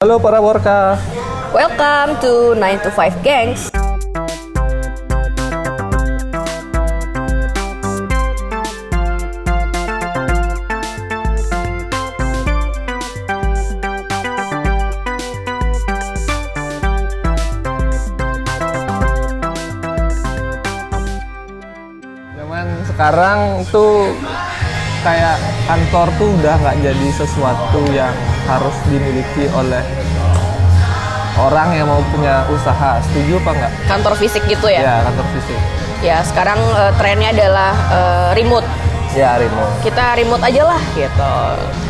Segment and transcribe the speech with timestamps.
[0.00, 0.96] Halo para worka.
[1.52, 3.68] Welcome to 9 to 5 Gangs.
[22.40, 24.16] Zaman sekarang tuh
[25.00, 28.12] kayak kantor tuh udah nggak jadi sesuatu yang
[28.44, 29.80] harus dimiliki oleh
[31.40, 33.00] orang yang mau punya usaha.
[33.08, 33.72] Setuju apa nggak?
[33.88, 34.80] Kantor fisik gitu ya?
[34.84, 35.58] Ya, kantor fisik.
[36.00, 38.68] Ya, sekarang eh, trennya adalah eh, remote.
[39.16, 39.72] Ya, remote.
[39.82, 41.34] Kita remote aja lah gitu.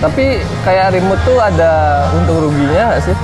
[0.01, 3.17] Tapi kayak remote tuh ada untung ruginya nggak sih?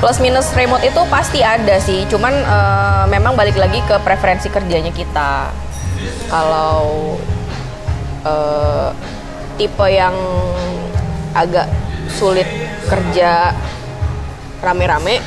[0.00, 4.92] Plus minus remote itu pasti ada sih, cuman eh, memang balik lagi ke preferensi kerjanya
[4.92, 5.48] kita.
[6.28, 7.16] Kalau
[8.24, 8.88] eh,
[9.60, 10.16] tipe yang
[11.36, 11.68] agak
[12.16, 12.48] sulit
[12.88, 13.52] kerja
[14.64, 15.20] rame-rame,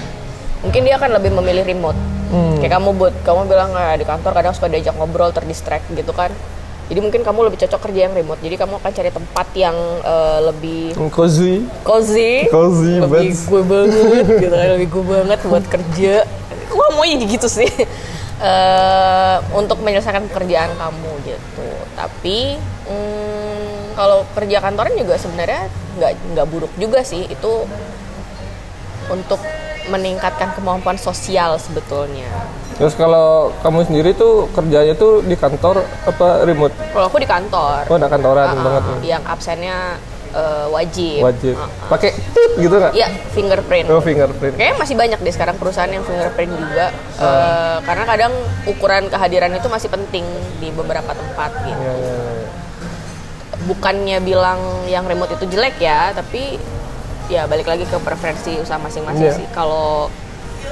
[0.66, 2.00] mungkin dia akan lebih memilih remote.
[2.34, 2.58] Hmm.
[2.58, 6.34] Kayak kamu buat, kamu bilang "Ah, di kantor kadang suka diajak ngobrol, terdistract gitu kan.
[6.90, 8.42] Jadi mungkin kamu lebih cocok kerja yang remote.
[8.42, 11.64] Jadi kamu akan cari tempat yang eh, lebih Cozy.
[11.86, 13.40] cozy, Cozy lebih beds.
[13.46, 16.14] gue banget gitu kan lebih gue banget buat kerja
[16.74, 17.70] gue maunya gitu sih
[18.44, 21.64] Eh, untuk menyelesaikan pekerjaan kamu gitu
[21.96, 22.60] tapi
[22.92, 23.43] mm,
[23.94, 27.54] kalau kerja kantoran juga sebenarnya nggak nggak buruk juga sih itu
[29.08, 29.40] untuk
[29.86, 32.28] meningkatkan kemampuan sosial sebetulnya
[32.74, 36.74] Terus kalau kamu sendiri tuh kerjanya tuh di kantor apa remote?
[36.90, 38.84] kalau aku di kantor Oh, ada kantoran uh-uh, banget.
[39.06, 40.00] yang absennya
[40.32, 41.54] eh, wajib Wajib.
[41.54, 41.70] Uh-uh.
[41.86, 42.94] Pakai tut gitu nggak?
[42.94, 43.86] Iya, fingerprint.
[43.88, 44.58] Oh, fingerprint.
[44.58, 46.90] Kayaknya masih banyak deh sekarang perusahaan yang fingerprint juga.
[47.14, 48.34] Eh, karena kadang
[48.66, 50.26] ukuran kehadiran itu masih penting
[50.58, 51.78] di beberapa tempat gitu.
[51.78, 52.33] Ya, ya, ya.
[53.64, 56.60] Bukannya bilang yang remote itu jelek ya, tapi
[57.28, 59.38] ya balik lagi ke preferensi usaha masing-masing Iya.
[59.38, 59.48] sih.
[59.50, 60.12] Kalau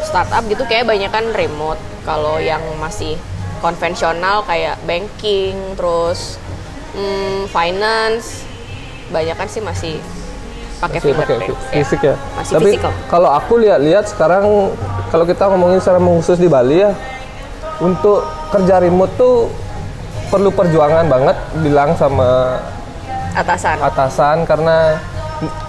[0.01, 1.79] startup gitu kayak banyak kan remote.
[2.01, 3.15] Kalau yang masih
[3.61, 6.35] konvensional kayak banking, terus
[6.91, 8.43] hmm, finance,
[9.07, 9.95] banyak kan sih masih
[10.79, 11.45] pakai fingerprint.
[11.45, 12.15] fi- fisik ya.
[12.33, 12.71] Masih Tapi
[13.05, 14.73] kalau aku lihat-lihat sekarang
[15.07, 16.91] kalau kita ngomongin secara khusus di Bali ya,
[17.77, 19.47] untuk kerja remote tuh
[20.27, 22.57] perlu perjuangan banget bilang sama
[23.33, 23.77] atasan.
[23.79, 24.99] atasan karena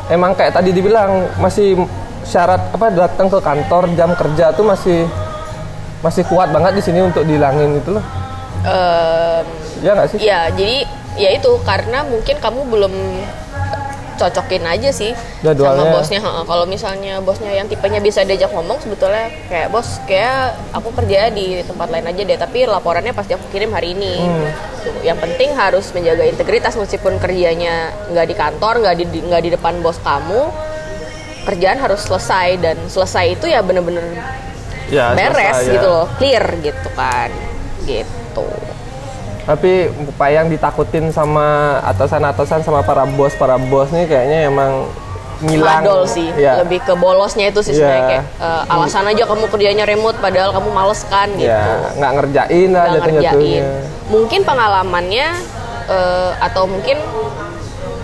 [0.08, 1.78] emang kayak tadi dibilang masih
[2.22, 5.06] syarat apa datang ke kantor jam kerja tuh masih
[6.02, 8.04] masih kuat banget di sini untuk dihilangin itu loh.
[8.62, 9.44] Em,
[9.82, 10.18] Ya nggak sih?
[10.22, 10.86] ya jadi
[11.18, 12.94] ya itu karena mungkin kamu belum
[14.14, 15.92] cocokin aja sih sama Jadwalnya.
[15.92, 16.20] bosnya.
[16.20, 21.28] Ha, Kalau misalnya bosnya yang tipenya bisa diajak ngomong sebetulnya kayak bos kayak aku kerja
[21.28, 24.14] di tempat lain aja deh, tapi laporannya pasti aku kirim hari ini.
[24.18, 24.48] Hmm.
[24.78, 29.50] Tuh, Yang penting harus menjaga integritas meskipun kerjanya nggak di kantor, nggak di nggak di
[29.52, 30.50] depan bos kamu,
[31.42, 34.02] kerjaan harus selesai dan selesai itu ya bener-bener
[34.86, 35.72] Ya, beres selesai, ya.
[35.74, 37.30] gitu loh, clear gitu kan,
[37.82, 38.46] gitu.
[39.42, 44.86] Tapi apa yang ditakutin sama atasan-atasan sama para bos para bos nih kayaknya emang
[45.42, 45.82] ngilang.
[45.82, 46.62] Madol sih, Ya.
[46.62, 47.78] lebih ke bolosnya itu sih Iya.
[47.82, 51.50] sebenarnya kayak eh, alasan aja kamu kerjanya remote padahal kamu males kan gitu.
[51.50, 53.62] Ya, nggak ngerjain lah Nggak ngerjain.
[54.06, 55.26] Mungkin pengalamannya
[55.90, 56.94] eh, atau mungkin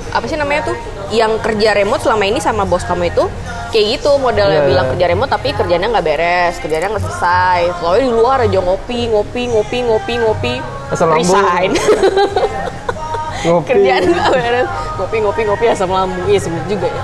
[0.09, 0.77] apa sih namanya tuh
[1.09, 3.25] yang kerja remote selama ini sama bos kamu itu
[3.69, 4.93] kayak gitu modelnya Iya, bilang iya.
[4.97, 7.61] kerja remote tapi kerjanya nggak beres, kerjanya nggak selesai.
[7.79, 10.55] Soalnya di luar aja ngopi, ngopi, ngopi, ngopi, ngopi,
[10.89, 11.23] Asam lambung.
[11.23, 11.71] resign.
[13.39, 13.71] Ngopi.
[13.71, 14.67] kerjaan beres
[14.99, 17.03] ngopi ngopi ngopi asam lambung iya bener juga ya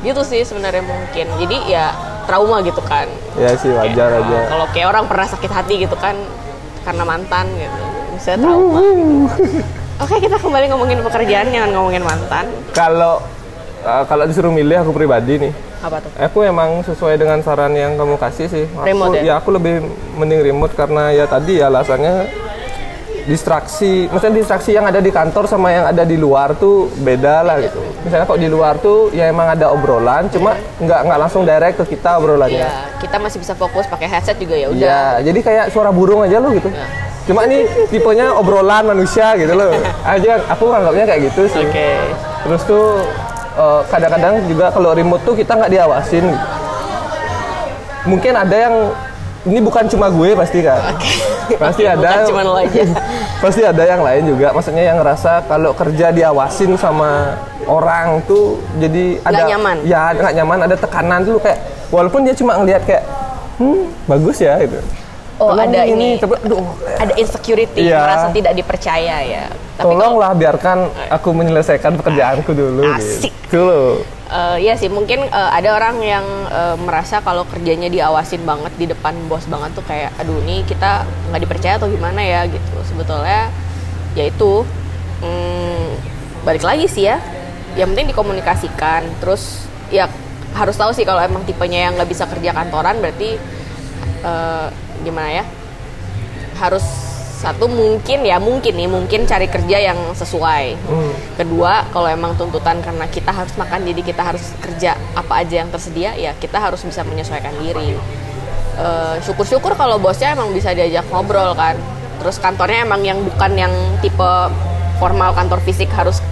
[0.00, 1.86] gitu sih sebenarnya mungkin jadi ya
[2.22, 4.36] trauma gitu kan Ya sih wajar Kayak, aja.
[4.36, 6.14] uh, kalau kayak orang pernah sakit hati gitu kan
[6.82, 7.82] karena mantan gitu
[8.14, 9.26] bisa trauma gitu.
[9.98, 13.18] oke kita kembali ngomongin pekerjaan jangan ngomongin mantan Kalau
[13.82, 17.98] uh, kalau disuruh milih aku pribadi nih, apa tuh aku emang sesuai dengan saran yang
[17.98, 18.64] kamu kasih sih.
[18.70, 19.34] Aku, Remote ya?
[19.34, 19.82] aku lebih
[20.14, 22.30] mending remote karena ya tadi ya alasannya
[23.22, 27.56] distraksi, maksudnya distraksi yang ada di kantor sama yang ada di luar tuh beda lah
[27.62, 27.78] gitu.
[28.02, 31.94] Misalnya kok di luar tuh ya emang ada obrolan, cuma nggak nggak langsung direct ke
[31.94, 32.66] kita obrolannya.
[32.66, 36.22] ya kita masih bisa fokus pakai headset juga ya udah Iya, jadi kayak suara burung
[36.22, 36.70] aja lo gitu.
[36.70, 36.86] Ya.
[37.22, 39.70] Cuma ini tipenya obrolan manusia gitu loh.
[40.02, 41.62] Aja aku anggapnya kayak gitu sih.
[41.62, 41.90] oke
[42.42, 42.86] Terus tuh
[43.54, 46.26] eh, kadang-kadang juga kalau remote tuh kita nggak diawasin.
[48.02, 48.74] Mungkin ada yang
[49.46, 50.82] ini bukan cuma gue pasti kan.
[51.58, 52.26] Pasti ada.
[52.26, 52.82] cuma lo aja.
[53.44, 54.52] pasti ada yang lain juga.
[54.52, 59.76] Maksudnya yang ngerasa kalau kerja diawasin sama orang tuh jadi ada nyaman.
[59.82, 60.58] Ya nggak nyaman.
[60.66, 61.58] Ada tekanan tuh kayak
[61.90, 63.04] walaupun dia cuma ngelihat kayak
[63.60, 64.80] hmm bagus ya gitu.
[65.38, 66.64] oh Tolong ada ini coba aduh
[66.98, 68.00] ada insecurity Iya.
[68.00, 69.44] merasa tidak dipercaya ya
[69.76, 70.78] tapi kalau tolonglah biarkan
[71.08, 73.32] aku menyelesaikan pekerjaanku dulu Asik.
[73.46, 74.00] gitu loh.
[74.32, 78.88] Eh, iya sih mungkin eh, ada orang yang eh, merasa kalau kerjanya diawasin banget di
[78.88, 82.48] depan bos banget tuh kayak aduh ini kita nggak dipercaya atau gimana ya?
[82.48, 82.76] Gitu.
[82.88, 83.52] Sebetulnya
[84.16, 84.64] ya itu.
[85.20, 86.00] Hmm,
[86.48, 87.20] balik lagi sih ya.
[87.76, 89.04] Yang penting dikomunikasikan.
[89.20, 90.08] Terus ya
[90.56, 93.36] harus tahu sih kalau emang tipenya yang nggak bisa kerja kantoran berarti
[94.24, 94.66] eh,
[95.04, 95.44] gimana ya?
[96.56, 96.84] Harus
[97.42, 100.64] satu mungkin ya mungkin nih mungkin cari kerja yang sesuai.
[100.86, 101.12] Hmm.
[101.34, 105.68] kedua kalau emang tuntutan karena kita harus makan jadi kita harus kerja apa aja yang
[105.74, 107.98] tersedia ya kita harus bisa menyesuaikan diri.
[108.72, 111.74] Eh, syukur-syukur kalau bosnya emang bisa diajak ngobrol kan.
[112.22, 114.30] Terus kantornya emang yang bukan yang tipe
[115.02, 116.22] formal kantor fisik harus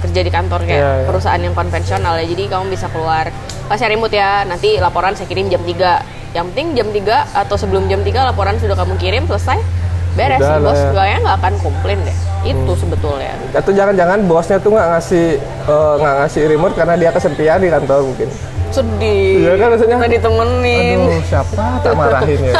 [0.00, 1.06] kerja di kantor kayak Iya, iya.
[1.06, 2.24] perusahaan yang konvensional ya.
[2.24, 3.28] Jadi kamu bisa keluar.
[3.68, 6.00] Pas saya remote ya nanti laporan saya kirim jam 3
[6.32, 9.58] yang penting jam 3 atau sebelum jam 3 laporan sudah kamu kirim selesai
[10.16, 10.90] beres Udah sih bos ya.
[10.90, 12.78] kayaknya nggak akan komplain deh itu Hmm.
[12.78, 15.26] sebetulnya Atau jangan-jangan bosnya tuh nggak ngasih
[15.62, 18.28] eh, nggak ngasih remote karena dia kesepian di kantor mungkin.
[18.66, 19.96] sedih Iya kan maksudnya?
[19.96, 22.54] nggak ditemenin Aduh, siapa tak marahin ya.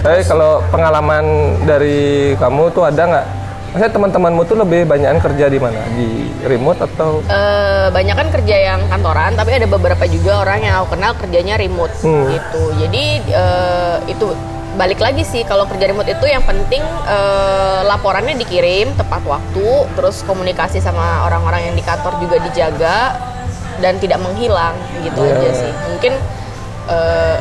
[0.00, 1.24] Tapi kalau pengalaman
[1.62, 2.00] dari
[2.34, 3.26] kamu tuh ada nggak?
[3.68, 5.80] Maksudnya teman-temanmu tuh lebih banyakan kerja di mana?
[5.90, 6.08] Di
[6.44, 7.24] remote atau?
[7.24, 11.54] Eh, banyak kan kerja yang kantoran, tapi ada beberapa juga orang yang aku kenal kerjanya
[11.56, 12.28] remote Hmm.
[12.28, 12.62] gitu.
[12.76, 14.26] Jadi eh, itu
[14.72, 20.24] balik lagi sih kalau kerja remote itu yang penting eh, laporannya dikirim tepat waktu, terus
[20.24, 22.98] komunikasi sama orang-orang yang di kantor juga dijaga
[23.84, 25.72] dan tidak menghilang gitu Iya, aja sih.
[25.92, 26.12] Mungkin
[26.88, 27.36] eh,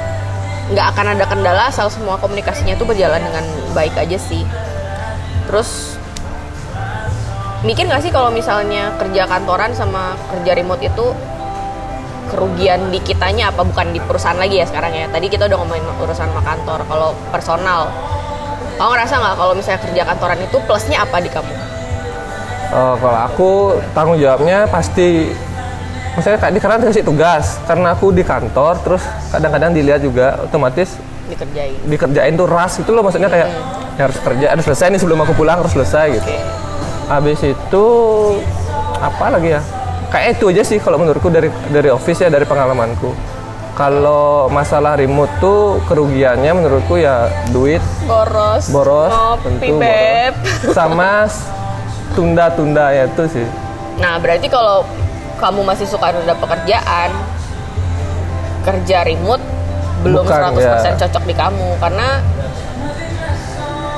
[0.72, 4.44] nggak akan ada kendala asal semua komunikasinya itu berjalan dengan baik aja sih.
[5.48, 6.00] Terus
[7.62, 11.14] mikir nggak sih kalau misalnya kerja kantoran sama kerja remote itu
[12.32, 15.06] kerugian di kitanya apa bukan di perusahaan lagi ya sekarang ya?
[15.12, 17.92] Tadi kita udah ngomongin urusan sama kantor kalau personal.
[18.80, 21.54] Kamu ngerasa nggak kalau misalnya kerja kantoran itu plusnya apa di kamu?
[22.72, 23.50] Oh, kalau aku
[23.92, 25.28] tanggung jawabnya pasti
[26.12, 27.56] Maksudnya kayak di karena dikasih tugas.
[27.64, 31.00] Karena aku di kantor terus kadang-kadang dilihat juga otomatis
[31.32, 31.80] dikerjain.
[31.88, 33.48] dikerjain tuh ras itu loh maksudnya kayak
[33.96, 36.28] ya harus kerja harus selesai nih sebelum aku pulang harus selesai gitu.
[37.08, 37.86] Habis itu
[39.00, 39.62] apa lagi ya?
[40.12, 43.16] Kayak itu aja sih kalau menurutku dari dari office ya dari pengalamanku.
[43.72, 50.76] Kalau masalah remote tuh kerugiannya menurutku ya duit boros boros ngopi tentu beb boros.
[50.76, 51.26] sama
[52.12, 53.48] tunda-tunda ya itu sih.
[53.96, 54.84] nah berarti kalau
[55.40, 57.10] kamu masih suka nunda pekerjaan
[58.62, 59.42] kerja remote
[60.04, 60.92] belum Bukan, 100% ya.
[61.08, 62.20] cocok di kamu karena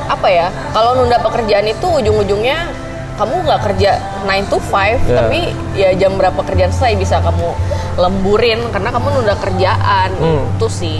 [0.05, 2.69] apa ya kalau nunda pekerjaan itu ujung-ujungnya
[3.13, 5.17] kamu nggak kerja 9 to 5 Ya.
[5.19, 5.39] tapi
[5.73, 7.49] ya jam berapa kerjaan selesai bisa kamu
[7.95, 10.43] lemburin karena kamu nunda kerjaan Hmm.
[10.51, 10.99] itu sih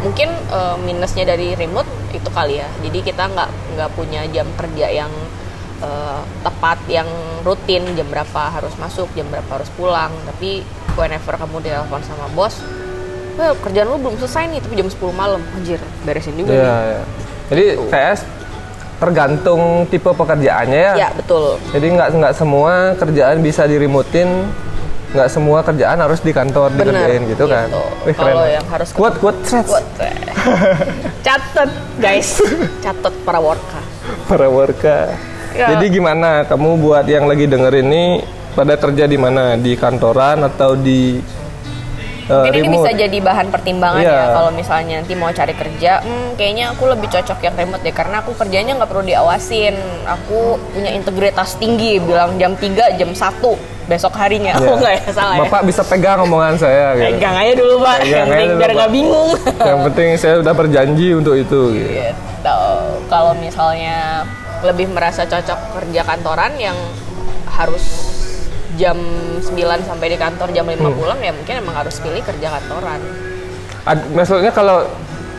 [0.00, 4.86] mungkin eh, minusnya dari remote itu kali ya jadi kita nggak nggak punya jam kerja
[4.88, 5.12] yang
[5.80, 7.06] eh, tepat yang
[7.40, 12.58] rutin jam berapa harus masuk jam berapa harus pulang tapi whenever kamu ditelepon sama bos
[13.32, 15.40] Well, kerjaan lu belum selesai nih, tapi jam 10 malam.
[15.56, 16.84] Anjir, beresin juga Iya, nih.
[16.84, 17.02] ya.
[17.48, 18.14] Jadi kayak
[19.02, 20.94] tergantung tipe pekerjaannya ya.
[20.94, 21.58] Ya, betul.
[21.74, 24.46] Jadi nggak nggak semua kerjaan bisa diremotin,
[25.10, 27.66] nggak semua kerjaan harus di kantor Bener, dikerjain gitu kan.
[27.66, 27.82] gitu.
[28.06, 28.30] Wih, keren.
[28.30, 29.34] Kalau yang harus kuat kuat.
[29.42, 29.86] Buat
[31.26, 32.38] catet, guys.
[32.84, 33.80] Catet para worka.
[34.30, 35.10] para warga.
[35.52, 35.76] Ya.
[35.76, 38.22] Jadi gimana kamu buat yang lagi denger ini
[38.54, 39.58] pada kerja di mana?
[39.58, 41.18] Di kantoran atau di
[42.26, 42.74] uh, Mungkin ini remote?
[42.76, 44.12] bisa jadi bahan pertimbangan Iya.
[44.12, 47.90] ya kalau misalnya nanti mau cari kerja, hmm, kayaknya aku lebih cocok yang remote deh
[47.90, 49.74] karena aku kerjanya nggak perlu diawasin.
[50.04, 50.38] Aku
[50.70, 54.54] punya integritas tinggi, bilang jam 3, jam 1 besok harinya.
[54.54, 54.68] Iya.
[54.70, 55.40] Oh nggak ya salah ya.
[55.46, 57.18] Bapak bisa pegang omongan saya gitu.
[57.18, 59.30] Pegang aja dulu pak, Pegang yang penting biar nggak bingung.
[59.58, 61.90] Yang penting saya udah berjanji untuk itu gitu.
[61.90, 62.58] gitu.
[63.06, 64.22] Kalau misalnya
[64.62, 66.78] lebih merasa cocok kerja kantoran yang
[67.50, 68.11] harus
[68.74, 68.96] jam
[69.38, 69.52] 9
[69.84, 70.96] sampai di kantor jam 5 Hmm.
[70.96, 73.00] pulang ya mungkin emang harus pilih kerja kantoran.
[73.82, 74.86] Ad- maksudnya kalau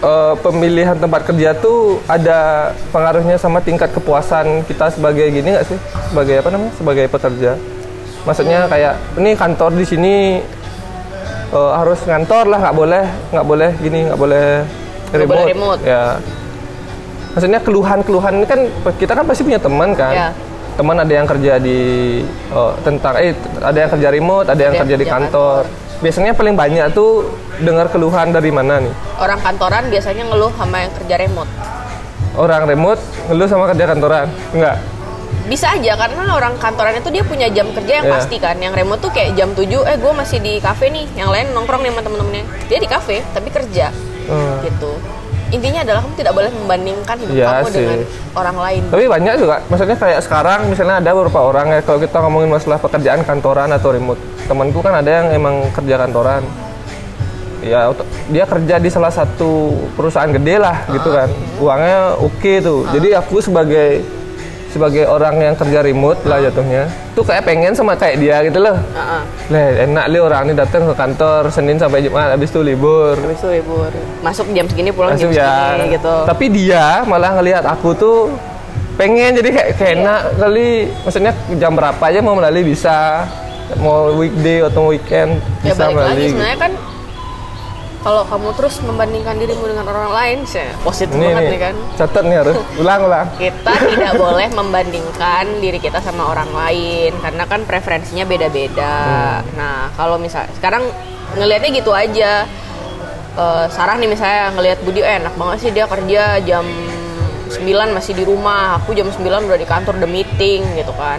[0.01, 5.77] uh, pemilihan tempat kerja tuh ada pengaruhnya sama tingkat kepuasan kita sebagai gini nggak sih?
[6.11, 6.73] Sebagai apa namanya?
[6.77, 7.51] Sebagai pekerja.
[8.23, 10.15] Maksudnya kayak ini kantor di sini
[11.51, 14.47] uh, harus ngantor lah, nggak boleh nggak boleh gini, nggak boleh
[15.13, 15.81] Nggak boleh remote.
[15.85, 16.17] Ya.
[17.33, 18.59] Maksudnya keluhan-keluhan ini kan
[18.97, 20.13] kita kan pasti punya teman kan.
[20.13, 20.29] Ya.
[20.73, 21.79] Teman ada yang kerja di
[22.49, 25.61] uh, tentang eh ada yang kerja remote, ada yang Ada yang kerja di kerja kantor.
[26.01, 27.29] Biasanya paling banyak tuh
[27.61, 28.93] dengar keluhan dari mana nih?
[29.15, 31.51] Orang kantoran biasanya ngeluh sama yang kerja remote.
[32.33, 32.99] Orang remote
[33.29, 34.27] ngeluh sama kerja kantoran?
[34.51, 34.81] Enggak.
[35.43, 38.15] Bisa aja karena orang kantoran itu dia punya jam kerja yang Iya.
[38.17, 38.57] pasti kan.
[38.57, 41.05] Yang remote tuh kayak jam 7, eh gue masih di kafe nih.
[41.13, 42.45] Yang lain nongkrong nih sama temen-temennya.
[42.67, 43.91] Dia di kafe tapi kerja
[44.25, 44.59] Hmm.
[44.63, 44.91] gitu.
[45.53, 47.77] Intinya adalah kamu tidak boleh membandingkan hidup Iya kamu sih.
[47.77, 47.99] dengan
[48.33, 48.81] orang lain.
[48.89, 52.81] Tapi banyak juga, maksudnya kayak sekarang misalnya ada beberapa orang ya kalau kita ngomongin masalah
[52.81, 54.21] pekerjaan kantoran atau remote.
[54.49, 56.41] Temanku kan ada yang emang kerja kantoran.
[57.63, 57.87] Ya
[58.27, 61.29] dia kerja di salah satu perusahaan gede lah gitu kan.
[61.61, 62.89] Uangnya oke tuh.
[62.91, 64.03] Jadi aku sebagai
[64.73, 68.73] sebagai orang yang kerja remote lah jatuhnya, tuh kayak pengen sama kayak dia gitu loh.
[68.73, 69.21] Heeh.
[69.53, 73.13] Lah enak li orang ini datang ke kantor Senin sampai Jumat habis itu libur.
[73.13, 73.93] Habis itu libur.
[74.25, 75.53] Masuk jam segini pulang Langsung jam ya.
[75.77, 76.15] segini gitu.
[76.25, 78.33] Tapi dia malah ngelihat aku tuh
[78.97, 80.89] pengen jadi kayak, kayak enak kali.
[81.05, 83.29] Maksudnya jam berapa aja mau melalui bisa.
[83.79, 86.71] Mau weekday atau weekend ya bisa balik lagi sebenarnya kan
[88.03, 91.75] kalau kamu terus membandingkan dirimu dengan orang lain, sih positif Ini banget nih, nih kan.
[91.95, 93.27] catat nih harus ulang ulang.
[93.41, 98.95] Kita tidak boleh membandingkan diri kita sama orang lain karena kan preferensinya beda-beda.
[99.39, 99.55] Hmm.
[99.55, 100.83] Nah, kalau misal sekarang
[101.39, 102.43] ngelihatnya gitu aja.
[103.33, 106.61] Eh, Sarah nih misalnya ngelihat Budi eh, enak banget sih dia kerja jam
[107.49, 111.17] 9 masih di rumah, aku jam 9 udah di kantor udah meeting gitu kan.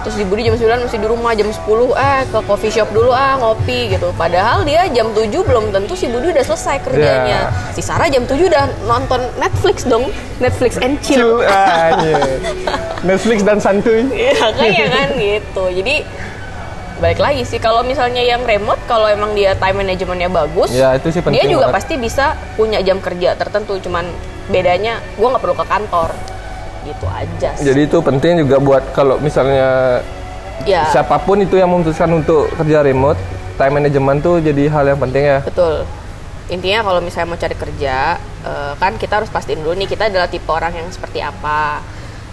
[0.00, 1.60] Terus di Budi jam 9 masih di rumah, jam 10
[1.92, 4.16] eh ke coffee shop dulu ah ngopi gitu.
[4.16, 7.52] Padahal dia jam 7 belum tentu si Budi udah selesai kerjanya.
[7.72, 11.38] Si Sarah jam 7 udah nonton Netflix dong, Netflix and chill.
[11.38, 12.16] Chill aja.
[13.02, 14.08] Netflix dan santuy.
[14.12, 15.64] Iya kayak kan gitu.
[15.70, 15.96] Jadi
[16.96, 21.08] balik lagi sih kalau misalnya yang remote kalau emang dia time manajemennya bagus, Ya, itu
[21.08, 21.76] sih penting dia juga banget.
[21.76, 23.76] pasti bisa punya jam kerja tertentu.
[23.80, 24.04] Cuman
[24.48, 26.08] bedanya gue nggak perlu ke kantor,
[26.84, 27.50] gitu aja.
[27.56, 27.64] Sih.
[27.70, 30.00] Jadi itu penting juga buat kalau misalnya
[30.68, 33.20] ya siapa pun itu yang memutuskan untuk kerja remote,
[33.56, 35.38] time management tuh jadi hal yang penting ya.
[35.44, 35.84] betul.
[36.50, 40.26] Intinya kalau misalnya mau cari kerja, eh, kan kita harus pastiin dulu nih kita adalah
[40.26, 41.78] tipe orang yang seperti apa.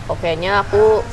[0.10, 1.06] Oke-nya aku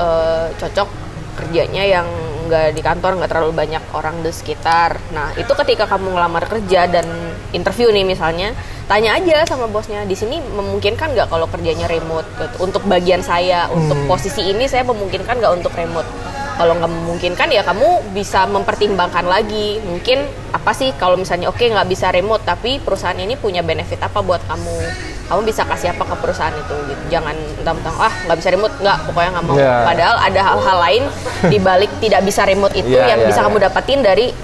[0.00, 0.88] eh, cocok
[1.36, 2.06] kerjanya yang
[2.48, 4.96] nggak di kantor nggak terlalu banyak orang di sekitar.
[5.12, 7.06] Nah itu ketika kamu ngelamar kerja dan
[7.52, 8.56] interview nih misalnya,
[8.92, 12.68] tanya aja sama bosnya di sini memungkinkan nggak kalau kerjanya remote gitu.
[12.68, 16.04] untuk bagian saya untuk posisi ini saya memungkinkan nggak untuk remote.
[16.52, 19.80] Kalau nggak memungkinkan ya kamu bisa mempertimbangkan lagi.
[19.80, 24.20] Mungkin apa sih kalau misalnya oke nggak bisa remote tapi perusahaan ini punya benefit apa
[24.20, 24.76] buat kamu?
[25.24, 27.02] Kamu bisa kasih apa ke perusahaan itu gitu.
[27.16, 29.56] Jangan mentang-mentang ah nggak bisa remote nggak pokoknya nggak mau.
[29.56, 29.76] Ya.
[29.88, 31.02] Padahal ada hal-hal lain
[31.48, 33.44] di balik tidak bisa remote itu Ya, yang ya, bisa ya.
[33.48, 34.36] kamu dapatin dari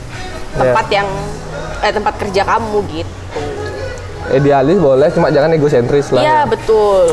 [0.57, 1.05] tempat yang
[1.85, 3.13] eh, tempat kerja kamu gitu.
[4.31, 6.21] Idealis boleh, cuma jangan egosentris lah.
[6.21, 6.39] Iya ya.
[6.45, 7.07] betul.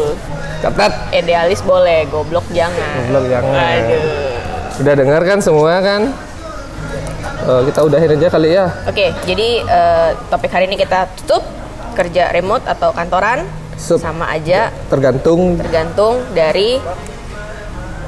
[0.60, 0.92] Catat.
[1.12, 2.96] Idealis boleh, goblok jangan.
[3.06, 3.56] Goblok jangan.
[3.56, 4.36] Aduh.
[4.76, 6.02] Udah dengar kan semua kan?
[7.42, 8.66] Eh, kita udahin aja kali ya.
[8.84, 11.46] Oke, jadi eh, topik hari ini kita tutup
[11.94, 13.96] kerja remote atau kantoran Sup.
[13.96, 16.76] sama aja Tergantung tergantung dari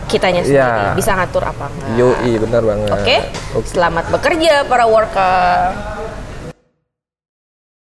[0.06, 0.96] kitanya sendiri Iya.
[0.96, 1.90] bisa ngatur apa enggak.
[1.96, 2.90] Yoi, benar banget.
[2.94, 3.18] Oke,
[3.54, 3.68] Oke.
[3.70, 5.97] selamat bekerja para worker.